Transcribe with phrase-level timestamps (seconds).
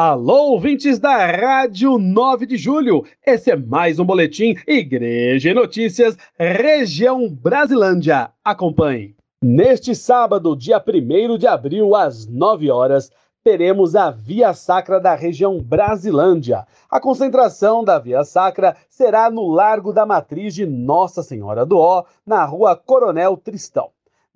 [0.00, 3.04] Alô, ouvintes da Rádio 9 de Julho.
[3.26, 8.30] Esse é mais um boletim Igreja e Notícias, região Brasilândia.
[8.44, 9.16] Acompanhe.
[9.42, 13.10] Neste sábado, dia 1 de abril, às 9 horas,
[13.42, 16.64] teremos a Via Sacra da região Brasilândia.
[16.88, 22.04] A concentração da Via Sacra será no Largo da Matriz de Nossa Senhora do Ó,
[22.24, 23.90] na rua Coronel Tristão.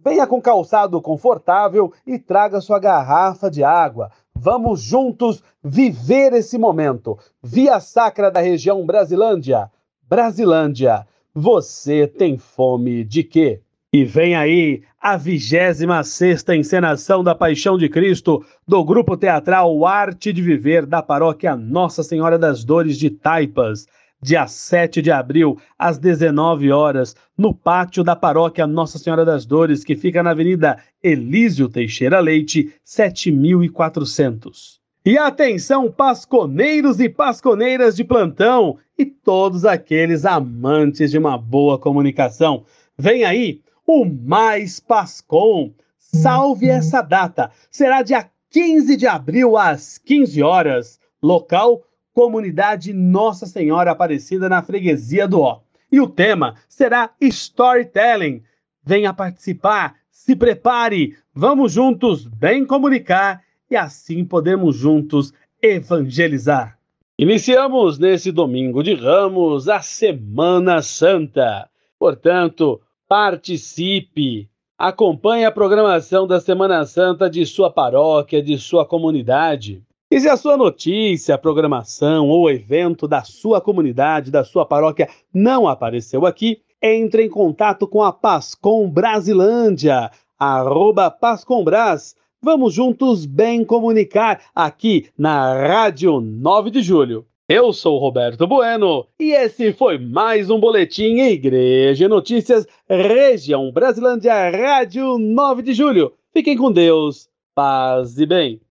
[0.05, 4.11] Venha com calçado confortável e traga sua garrafa de água.
[4.45, 7.17] Vamos juntos viver esse momento.
[7.41, 9.71] Via Sacra da região Brasilândia.
[10.11, 13.61] Brasilândia, você tem fome de quê?
[13.93, 20.33] E vem aí a 26 sexta encenação da Paixão de Cristo do grupo teatral Arte
[20.33, 23.87] de Viver da paróquia Nossa Senhora das Dores de Taipas
[24.23, 29.83] dia 7 de abril, às 19 horas, no pátio da paróquia Nossa Senhora das Dores,
[29.83, 34.81] que fica na Avenida Elísio Teixeira Leite, 7400.
[35.05, 42.65] E atenção, pasconeiros e pasconeiras de plantão e todos aqueles amantes de uma boa comunicação.
[42.97, 45.73] Vem aí o Mais Pascom.
[45.99, 47.51] Salve essa data!
[47.69, 51.01] Será dia 15 de abril às 15 horas.
[51.21, 51.83] Local
[52.15, 55.61] Comunidade Nossa Senhora Aparecida na Freguesia do Ó.
[55.91, 58.43] E o tema será Storytelling.
[58.85, 65.33] Venha participar, se prepare, vamos juntos bem comunicar e assim podemos juntos
[65.63, 66.79] evangelizar.
[67.19, 71.69] Iniciamos nesse domingo de Ramos a Semana Santa.
[71.99, 79.83] Portanto, participe, acompanhe a programação da Semana Santa de sua paróquia, de sua comunidade.
[80.13, 85.67] E se a sua notícia, programação ou evento da sua comunidade, da sua paróquia não
[85.67, 92.15] apareceu aqui, entre em contato com a Pascom Brasilândia, arroba Pascombras.
[92.43, 97.25] Vamos juntos bem comunicar aqui na Rádio 9 de Julho.
[97.49, 105.17] Eu sou Roberto Bueno e esse foi mais um boletim Igreja Notícias Região Brasilândia Rádio
[105.17, 106.13] 9 de Julho.
[106.35, 108.63] Fiquem com Deus, paz e bem.